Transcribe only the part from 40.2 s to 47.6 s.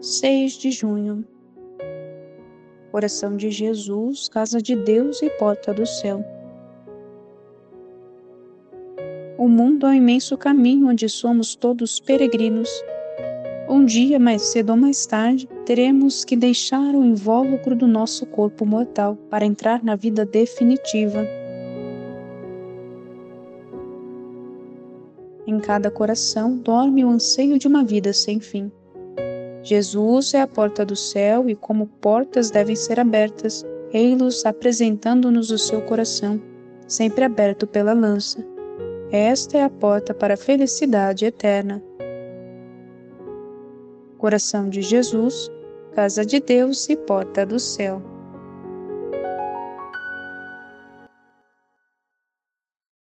a felicidade eterna. Coração de Jesus, casa de Deus e porta do